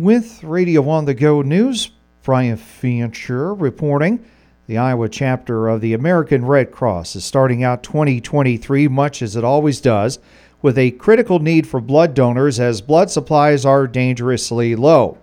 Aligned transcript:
With 0.00 0.42
Radio 0.42 0.88
on 0.88 1.04
the 1.04 1.12
Go 1.12 1.42
News, 1.42 1.90
Brian 2.22 2.56
Fancher 2.56 3.52
reporting. 3.52 4.24
The 4.66 4.78
Iowa 4.78 5.10
chapter 5.10 5.68
of 5.68 5.82
the 5.82 5.92
American 5.92 6.46
Red 6.46 6.72
Cross 6.72 7.16
is 7.16 7.24
starting 7.26 7.62
out 7.62 7.82
2023, 7.82 8.88
much 8.88 9.20
as 9.20 9.36
it 9.36 9.44
always 9.44 9.78
does, 9.78 10.18
with 10.62 10.78
a 10.78 10.92
critical 10.92 11.38
need 11.38 11.66
for 11.66 11.82
blood 11.82 12.14
donors 12.14 12.58
as 12.58 12.80
blood 12.80 13.10
supplies 13.10 13.66
are 13.66 13.86
dangerously 13.86 14.74
low. 14.74 15.18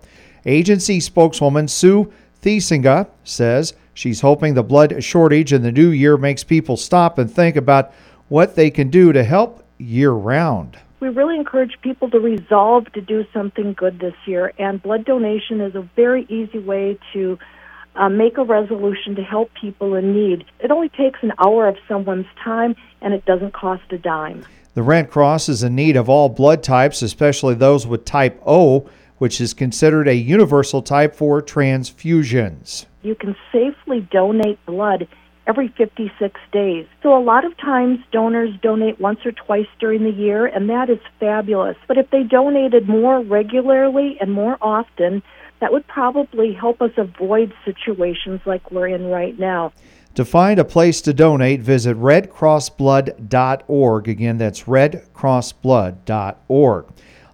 Agency 0.45 0.99
spokeswoman 0.99 1.67
Sue 1.67 2.13
Thesenga 2.43 3.09
says 3.23 3.73
she's 3.95 4.21
hoping 4.21 4.53
the 4.53 4.61
blood 4.61 5.03
shortage 5.03 5.53
in 5.53 5.63
the 5.63 5.71
new 5.71 5.89
year 5.89 6.17
makes 6.17 6.43
people 6.43 6.77
stop 6.77 7.17
and 7.17 7.31
think 7.33 7.55
about 7.55 7.91
what 8.27 8.55
they 8.55 8.69
can 8.69 8.91
do 8.91 9.11
to 9.11 9.23
help 9.23 9.65
year 9.79 10.11
round. 10.11 10.77
We 10.99 11.09
really 11.09 11.35
encourage 11.35 11.77
people 11.81 12.09
to 12.09 12.19
resolve 12.19 12.91
to 12.93 13.01
do 13.01 13.23
something 13.31 13.73
good 13.73 13.99
this 13.99 14.15
year, 14.25 14.51
and 14.57 14.81
blood 14.81 15.05
donation 15.05 15.61
is 15.61 15.75
a 15.75 15.87
very 15.95 16.25
easy 16.27 16.57
way 16.57 16.97
to 17.13 17.37
uh, 17.95 18.09
make 18.09 18.39
a 18.39 18.43
resolution 18.43 19.15
to 19.15 19.23
help 19.23 19.51
people 19.53 19.93
in 19.93 20.13
need. 20.13 20.45
It 20.59 20.71
only 20.71 20.89
takes 20.89 21.19
an 21.21 21.33
hour 21.37 21.67
of 21.67 21.77
someone's 21.87 22.25
time, 22.43 22.75
and 23.01 23.13
it 23.13 23.25
doesn't 23.25 23.53
cost 23.53 23.83
a 23.91 23.99
dime. 23.99 24.43
The 24.73 24.81
Red 24.81 25.11
Cross 25.11 25.49
is 25.49 25.61
in 25.61 25.75
need 25.75 25.97
of 25.97 26.09
all 26.09 26.29
blood 26.29 26.63
types, 26.63 27.03
especially 27.03 27.53
those 27.53 27.85
with 27.85 28.03
type 28.03 28.41
O, 28.45 28.89
which 29.19 29.39
is 29.39 29.53
considered 29.53 30.07
a 30.07 30.15
universal 30.15 30.81
type 30.81 31.15
for 31.15 31.41
transfusions. 31.43 32.85
You 33.03 33.13
can 33.13 33.35
safely 33.51 34.01
donate 34.11 34.63
blood 34.65 35.07
every 35.47 35.69
56 35.69 36.39
days. 36.51 36.85
So 37.01 37.17
a 37.17 37.23
lot 37.23 37.45
of 37.45 37.57
times 37.57 37.99
donors 38.11 38.51
donate 38.61 38.99
once 38.99 39.19
or 39.25 39.31
twice 39.31 39.65
during 39.79 40.03
the 40.03 40.11
year, 40.11 40.45
and 40.45 40.69
that 40.69 40.89
is 40.89 40.99
fabulous. 41.19 41.77
But 41.87 41.97
if 41.97 42.11
they 42.11 42.23
donated 42.23 42.87
more 42.87 43.21
regularly 43.21 44.17
and 44.19 44.31
more 44.31 44.57
often, 44.61 45.23
that 45.59 45.71
would 45.71 45.87
probably 45.87 46.53
help 46.53 46.81
us 46.81 46.91
avoid 46.97 47.53
situations 47.65 48.41
like 48.45 48.69
we're 48.71 48.89
in 48.89 49.05
right 49.05 49.39
now. 49.39 49.71
To 50.15 50.25
find 50.25 50.59
a 50.59 50.65
place 50.65 50.99
to 51.01 51.13
donate, 51.13 51.61
visit 51.61 51.95
redcrossblood.org. 51.97 54.09
Again, 54.09 54.37
that's 54.39 54.63
redcrossblood.org. 54.63 56.85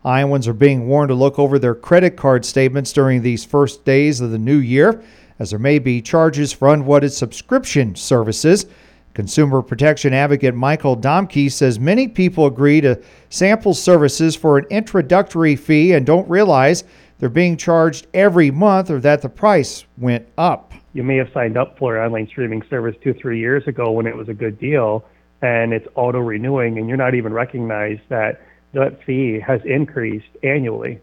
Iowans 0.05 0.49
are 0.49 0.53
being 0.53 0.87
warned 0.87 1.07
to 1.07 1.15
look 1.15 1.39
over 1.39 1.57
their 1.57 1.75
credit 1.75 2.17
card 2.17 2.43
statements 2.43 2.91
during 2.91 3.21
these 3.21 3.45
first 3.45 3.85
days 3.85 4.19
of 4.19 4.31
the 4.31 4.37
new 4.37 4.57
year, 4.57 5.01
as 5.39 5.49
there 5.49 5.59
may 5.59 5.79
be 5.79 6.01
charges 6.01 6.51
for 6.51 6.73
unwanted 6.73 7.11
subscription 7.11 7.95
services. 7.95 8.65
Consumer 9.13 9.61
protection 9.61 10.13
advocate 10.13 10.55
Michael 10.55 10.97
Domke 10.97 11.51
says 11.51 11.79
many 11.79 12.07
people 12.07 12.47
agree 12.47 12.81
to 12.81 12.99
sample 13.29 13.73
services 13.73 14.35
for 14.35 14.57
an 14.57 14.65
introductory 14.69 15.55
fee 15.55 15.93
and 15.93 16.05
don't 16.05 16.27
realize 16.27 16.83
they're 17.19 17.29
being 17.29 17.55
charged 17.55 18.07
every 18.13 18.49
month 18.49 18.89
or 18.89 18.99
that 18.99 19.21
the 19.21 19.29
price 19.29 19.85
went 19.97 20.27
up. 20.37 20.73
You 20.93 21.03
may 21.03 21.17
have 21.17 21.29
signed 21.33 21.57
up 21.57 21.77
for 21.77 21.97
an 21.97 22.05
online 22.05 22.27
streaming 22.27 22.63
service 22.69 22.95
two, 23.03 23.13
three 23.13 23.39
years 23.39 23.67
ago 23.67 23.91
when 23.91 24.07
it 24.07 24.15
was 24.15 24.29
a 24.29 24.33
good 24.33 24.59
deal, 24.59 25.05
and 25.41 25.73
it's 25.73 25.87
auto 25.95 26.19
renewing, 26.19 26.77
and 26.77 26.87
you're 26.87 26.97
not 26.97 27.15
even 27.15 27.33
recognized 27.33 28.01
that 28.09 28.41
that 28.73 29.03
fee 29.03 29.39
has 29.39 29.61
increased 29.65 30.27
annually. 30.43 30.99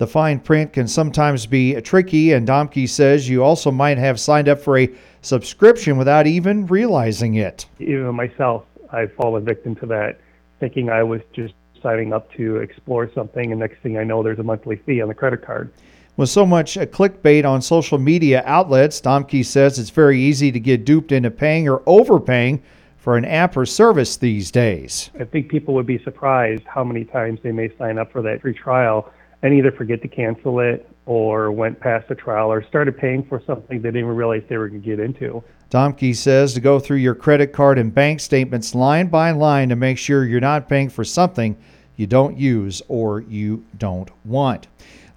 The 0.00 0.06
fine 0.06 0.40
print 0.40 0.72
can 0.72 0.88
sometimes 0.88 1.44
be 1.44 1.78
tricky, 1.82 2.32
and 2.32 2.48
Domke 2.48 2.88
says 2.88 3.28
you 3.28 3.44
also 3.44 3.70
might 3.70 3.98
have 3.98 4.18
signed 4.18 4.48
up 4.48 4.58
for 4.58 4.78
a 4.78 4.88
subscription 5.20 5.98
without 5.98 6.26
even 6.26 6.66
realizing 6.68 7.34
it. 7.34 7.66
Even 7.78 8.14
myself, 8.14 8.64
I've 8.92 9.12
fallen 9.12 9.44
victim 9.44 9.74
to 9.76 9.84
that, 9.88 10.18
thinking 10.58 10.88
I 10.88 11.02
was 11.02 11.20
just 11.34 11.52
signing 11.82 12.14
up 12.14 12.32
to 12.32 12.56
explore 12.56 13.10
something, 13.12 13.52
and 13.52 13.60
next 13.60 13.80
thing 13.82 13.98
I 13.98 14.04
know, 14.04 14.22
there's 14.22 14.38
a 14.38 14.42
monthly 14.42 14.76
fee 14.76 15.02
on 15.02 15.08
the 15.08 15.14
credit 15.14 15.44
card. 15.44 15.70
With 16.16 16.30
so 16.30 16.46
much 16.46 16.78
uh, 16.78 16.86
clickbait 16.86 17.44
on 17.44 17.60
social 17.60 17.98
media 17.98 18.42
outlets, 18.46 19.02
Domke 19.02 19.44
says 19.44 19.78
it's 19.78 19.90
very 19.90 20.18
easy 20.18 20.50
to 20.50 20.58
get 20.58 20.86
duped 20.86 21.12
into 21.12 21.30
paying 21.30 21.68
or 21.68 21.82
overpaying 21.84 22.62
for 22.96 23.18
an 23.18 23.26
app 23.26 23.54
or 23.54 23.66
service 23.66 24.16
these 24.16 24.50
days. 24.50 25.10
I 25.20 25.24
think 25.24 25.50
people 25.50 25.74
would 25.74 25.86
be 25.86 26.02
surprised 26.02 26.62
how 26.64 26.84
many 26.84 27.04
times 27.04 27.40
they 27.42 27.52
may 27.52 27.70
sign 27.76 27.98
up 27.98 28.10
for 28.10 28.22
that 28.22 28.40
free 28.40 28.54
trial 28.54 29.12
and 29.42 29.54
either 29.54 29.72
forget 29.72 30.02
to 30.02 30.08
cancel 30.08 30.60
it 30.60 30.88
or 31.06 31.50
went 31.50 31.80
past 31.80 32.08
the 32.08 32.14
trial 32.14 32.52
or 32.52 32.62
started 32.64 32.96
paying 32.96 33.24
for 33.24 33.42
something 33.46 33.78
they 33.78 33.88
didn't 33.88 34.00
even 34.00 34.14
realize 34.14 34.42
they 34.48 34.56
were 34.56 34.68
going 34.68 34.82
to 34.82 34.86
get 34.86 35.00
into. 35.00 35.42
Domke 35.70 36.14
says 36.14 36.54
to 36.54 36.60
go 36.60 36.78
through 36.78 36.98
your 36.98 37.14
credit 37.14 37.52
card 37.52 37.78
and 37.78 37.94
bank 37.94 38.20
statements 38.20 38.74
line 38.74 39.06
by 39.06 39.30
line 39.30 39.68
to 39.68 39.76
make 39.76 39.98
sure 39.98 40.24
you're 40.24 40.40
not 40.40 40.68
paying 40.68 40.88
for 40.88 41.04
something 41.04 41.56
you 41.96 42.06
don't 42.06 42.36
use 42.36 42.82
or 42.88 43.20
you 43.20 43.64
don't 43.78 44.10
want. 44.24 44.66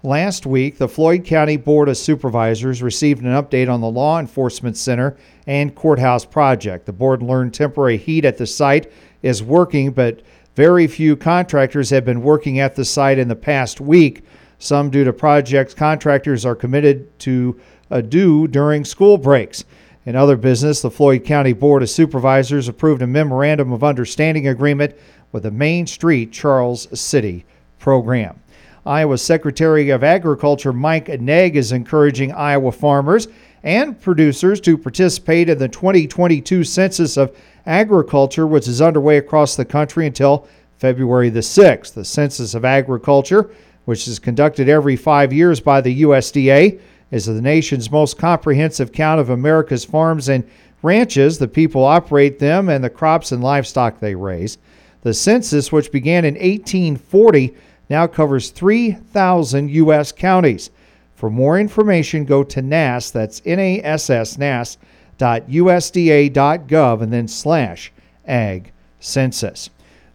Last 0.02 0.44
week, 0.44 0.76
the 0.76 0.86
Floyd 0.86 1.24
County 1.24 1.56
Board 1.56 1.88
of 1.88 1.96
Supervisors 1.96 2.82
received 2.82 3.22
an 3.22 3.30
update 3.30 3.72
on 3.72 3.80
the 3.80 3.90
Law 3.90 4.20
Enforcement 4.20 4.76
Center 4.76 5.16
and 5.46 5.74
Courthouse 5.74 6.26
project. 6.26 6.84
The 6.84 6.92
board 6.92 7.22
learned 7.22 7.54
temporary 7.54 7.96
heat 7.96 8.26
at 8.26 8.36
the 8.36 8.46
site 8.46 8.92
is 9.22 9.42
working, 9.42 9.92
but 9.92 10.20
very 10.54 10.86
few 10.86 11.16
contractors 11.16 11.90
have 11.90 12.04
been 12.04 12.22
working 12.22 12.60
at 12.60 12.76
the 12.76 12.84
site 12.84 13.18
in 13.18 13.28
the 13.28 13.36
past 13.36 13.80
week, 13.80 14.24
some 14.58 14.88
due 14.88 15.04
to 15.04 15.12
projects 15.12 15.74
contractors 15.74 16.46
are 16.46 16.54
committed 16.54 17.18
to 17.20 17.60
uh, 17.90 18.00
do 18.00 18.46
during 18.46 18.84
school 18.84 19.18
breaks. 19.18 19.64
In 20.06 20.16
other 20.16 20.36
business, 20.36 20.82
the 20.82 20.90
Floyd 20.90 21.24
County 21.24 21.52
Board 21.52 21.82
of 21.82 21.90
Supervisors 21.90 22.68
approved 22.68 23.02
a 23.02 23.06
memorandum 23.06 23.72
of 23.72 23.82
understanding 23.82 24.48
agreement 24.48 24.94
with 25.32 25.42
the 25.42 25.50
Main 25.50 25.86
Street 25.86 26.30
Charles 26.30 26.86
City 26.98 27.44
program. 27.78 28.40
Iowa 28.86 29.16
Secretary 29.16 29.88
of 29.90 30.04
Agriculture 30.04 30.72
Mike 30.72 31.08
Naig 31.20 31.56
is 31.56 31.72
encouraging 31.72 32.32
Iowa 32.32 32.70
farmers 32.70 33.28
and 33.64 33.98
producers 33.98 34.60
to 34.60 34.78
participate 34.78 35.48
in 35.48 35.58
the 35.58 35.68
2022 35.68 36.62
Census 36.62 37.16
of 37.16 37.36
Agriculture, 37.66 38.46
which 38.46 38.68
is 38.68 38.82
underway 38.82 39.16
across 39.16 39.56
the 39.56 39.64
country 39.64 40.06
until 40.06 40.46
February 40.76 41.30
the 41.30 41.40
6th. 41.40 41.94
The 41.94 42.04
Census 42.04 42.54
of 42.54 42.66
Agriculture, 42.66 43.50
which 43.86 44.06
is 44.06 44.18
conducted 44.18 44.68
every 44.68 44.96
five 44.96 45.32
years 45.32 45.60
by 45.60 45.80
the 45.80 46.02
USDA, 46.02 46.78
is 47.10 47.24
the 47.24 47.40
nation's 47.40 47.90
most 47.90 48.18
comprehensive 48.18 48.92
count 48.92 49.18
of 49.18 49.30
America's 49.30 49.84
farms 49.84 50.28
and 50.28 50.48
ranches, 50.82 51.38
the 51.38 51.48
people 51.48 51.84
operate 51.84 52.38
them, 52.38 52.68
and 52.68 52.84
the 52.84 52.90
crops 52.90 53.32
and 53.32 53.42
livestock 53.42 53.98
they 53.98 54.14
raise. 54.14 54.58
The 55.00 55.14
census, 55.14 55.72
which 55.72 55.90
began 55.90 56.26
in 56.26 56.34
1840, 56.34 57.54
now 57.88 58.06
covers 58.06 58.50
3,000 58.50 59.70
U.S. 59.70 60.12
counties. 60.12 60.70
For 61.14 61.30
more 61.30 61.58
information, 61.58 62.24
go 62.24 62.42
to 62.44 62.60
NASS, 62.60 63.10
that's 63.10 63.40
N-A-S-S, 63.44 64.38
nass.usda.gov, 64.38 67.02
and 67.02 67.12
then 67.12 67.28
slash 67.28 67.92
ag 68.26 68.72
census. 69.00 69.70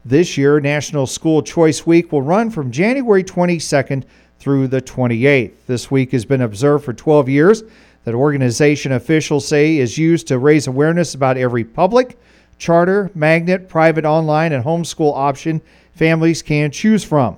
This 0.06 0.38
year, 0.38 0.60
National 0.60 1.08
School 1.08 1.42
Choice 1.42 1.86
Week 1.86 2.12
will 2.12 2.22
run 2.22 2.50
from 2.50 2.72
January 2.72 3.24
22nd 3.24 4.04
through 4.40 4.68
the 4.68 4.82
28th. 4.82 5.54
This 5.68 5.92
week 5.92 6.12
has 6.12 6.26
been 6.26 6.42
observed 6.42 6.86
for 6.86 6.94
12 6.94 7.30
years 7.30 7.64
that 8.06 8.16
organization 8.16 8.94
officials 8.94 9.48
say 9.48 9.78
is 9.78 9.98
used 9.98 10.28
to 10.28 10.40
raise 10.40 10.68
awareness 10.68 11.14
about 11.14 11.38
every 11.38 11.64
public, 11.64 12.18
charter, 12.58 13.12
magnet, 13.14 13.70
private, 13.70 14.06
online, 14.06 14.54
and 14.54 14.64
homeschool 14.64 15.16
option 15.16 15.62
families 15.94 16.42
can 16.42 16.72
choose 16.72 17.04
from. 17.04 17.38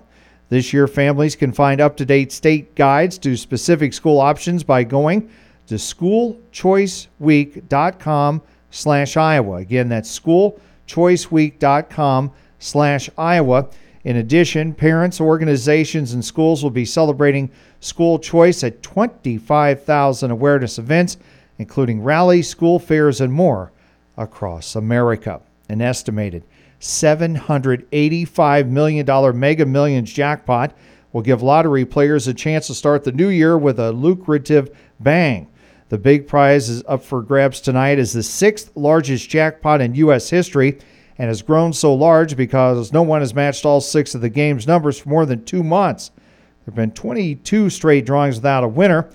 This 0.51 0.71
year, 0.73 0.85
families 0.85 1.35
can 1.37 1.53
find 1.53 1.79
up 1.79 1.95
to 1.95 2.05
date 2.05 2.33
state 2.33 2.75
guides 2.75 3.17
to 3.19 3.37
specific 3.37 3.93
school 3.93 4.19
options 4.19 4.65
by 4.65 4.83
going 4.83 5.29
to 5.67 5.75
schoolchoiceweek.com 5.75 8.41
slash 8.69 9.15
Iowa. 9.15 9.55
Again, 9.55 9.87
that's 9.87 10.19
schoolchoiceweek.com 10.19 12.33
slash 12.59 13.09
Iowa. 13.17 13.69
In 14.03 14.17
addition, 14.17 14.73
parents, 14.73 15.21
organizations, 15.21 16.11
and 16.11 16.25
schools 16.25 16.63
will 16.63 16.69
be 16.69 16.83
celebrating 16.83 17.49
school 17.79 18.19
choice 18.19 18.61
at 18.65 18.83
25,000 18.83 20.31
awareness 20.31 20.77
events, 20.77 21.15
including 21.59 22.03
rallies, 22.03 22.49
school 22.49 22.77
fairs, 22.77 23.21
and 23.21 23.31
more 23.31 23.71
across 24.17 24.75
America. 24.75 25.39
An 25.69 25.79
estimated 25.79 26.43
$785 26.81 28.67
million 28.67 29.39
Mega 29.39 29.65
Millions 29.65 30.11
jackpot 30.11 30.75
will 31.13 31.21
give 31.21 31.43
lottery 31.43 31.85
players 31.85 32.27
a 32.27 32.33
chance 32.33 32.67
to 32.67 32.73
start 32.73 33.03
the 33.03 33.11
new 33.11 33.29
year 33.29 33.57
with 33.57 33.79
a 33.79 33.91
lucrative 33.91 34.75
bang. 34.99 35.47
The 35.89 35.97
big 35.97 36.27
prize 36.27 36.69
is 36.69 36.83
up 36.87 37.03
for 37.03 37.21
grabs 37.21 37.61
tonight 37.61 37.99
as 37.99 38.13
the 38.13 38.23
sixth 38.23 38.71
largest 38.75 39.29
jackpot 39.29 39.81
in 39.81 39.93
U.S. 39.95 40.29
history 40.29 40.79
and 41.17 41.27
has 41.27 41.41
grown 41.41 41.73
so 41.73 41.93
large 41.93 42.35
because 42.35 42.91
no 42.91 43.03
one 43.03 43.21
has 43.21 43.35
matched 43.35 43.65
all 43.65 43.81
six 43.81 44.15
of 44.15 44.21
the 44.21 44.29
game's 44.29 44.65
numbers 44.65 44.97
for 44.99 45.09
more 45.09 45.25
than 45.25 45.45
two 45.45 45.63
months. 45.63 46.09
There 46.65 46.67
have 46.67 46.75
been 46.75 46.91
22 46.91 47.69
straight 47.69 48.05
drawings 48.05 48.37
without 48.37 48.63
a 48.63 48.67
winner. 48.67 49.09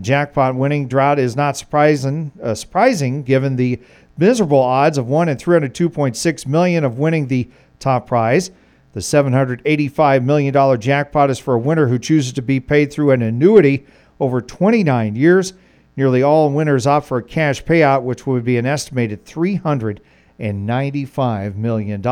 The 0.00 0.06
jackpot 0.06 0.54
winning 0.54 0.88
drought 0.88 1.18
is 1.18 1.36
not 1.36 1.58
surprising, 1.58 2.32
uh, 2.42 2.54
surprising 2.54 3.22
given 3.22 3.56
the 3.56 3.78
miserable 4.16 4.58
odds 4.58 4.96
of 4.96 5.08
1 5.08 5.28
in 5.28 5.36
302.6 5.36 6.46
million 6.46 6.84
of 6.84 6.98
winning 6.98 7.26
the 7.26 7.50
top 7.80 8.06
prize. 8.06 8.50
The 8.94 9.00
$785 9.00 10.24
million 10.24 10.80
jackpot 10.80 11.28
is 11.28 11.38
for 11.38 11.52
a 11.52 11.58
winner 11.58 11.88
who 11.88 11.98
chooses 11.98 12.32
to 12.32 12.40
be 12.40 12.60
paid 12.60 12.90
through 12.90 13.10
an 13.10 13.20
annuity 13.20 13.84
over 14.18 14.40
29 14.40 15.16
years. 15.16 15.52
Nearly 15.98 16.22
all 16.22 16.48
winners 16.48 16.86
opt 16.86 17.06
for 17.06 17.18
a 17.18 17.22
cash 17.22 17.62
payout, 17.62 18.02
which 18.02 18.26
would 18.26 18.42
be 18.42 18.56
an 18.56 18.64
estimated 18.64 19.26
$395 19.26 21.56
million. 21.56 22.02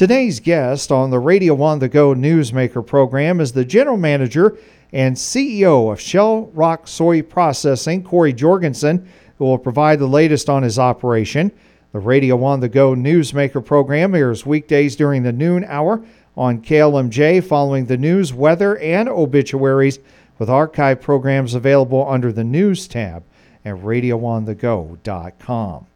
Today's 0.00 0.40
guest 0.40 0.90
on 0.90 1.10
the 1.10 1.18
Radio 1.18 1.60
on 1.60 1.78
the 1.78 1.86
Go 1.86 2.14
Newsmaker 2.14 2.86
program 2.86 3.38
is 3.38 3.52
the 3.52 3.66
general 3.66 3.98
manager 3.98 4.56
and 4.94 5.14
CEO 5.14 5.92
of 5.92 6.00
Shell 6.00 6.46
Rock 6.54 6.88
Soy 6.88 7.20
Processing, 7.20 8.02
Corey 8.02 8.32
Jorgensen, 8.32 9.06
who 9.36 9.44
will 9.44 9.58
provide 9.58 9.98
the 9.98 10.06
latest 10.06 10.48
on 10.48 10.62
his 10.62 10.78
operation. 10.78 11.52
The 11.92 11.98
Radio 11.98 12.42
on 12.42 12.60
the 12.60 12.68
Go 12.70 12.94
Newsmaker 12.94 13.62
program 13.62 14.14
airs 14.14 14.46
weekdays 14.46 14.96
during 14.96 15.22
the 15.22 15.34
noon 15.34 15.64
hour 15.64 16.02
on 16.34 16.62
KLMJ 16.62 17.44
following 17.44 17.84
the 17.84 17.98
news, 17.98 18.32
weather, 18.32 18.78
and 18.78 19.06
obituaries 19.06 19.98
with 20.38 20.48
archive 20.48 21.02
programs 21.02 21.52
available 21.52 22.08
under 22.08 22.32
the 22.32 22.42
News 22.42 22.88
tab 22.88 23.22
at 23.66 23.74
radioonthego.com. 23.74 25.86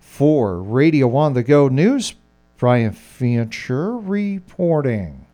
For 0.00 0.60
Radio 0.60 1.14
on 1.14 1.34
the 1.34 1.44
Go 1.44 1.68
News, 1.68 2.14
Brian 2.62 2.92
Fincher 2.92 3.96
reporting. 3.98 5.26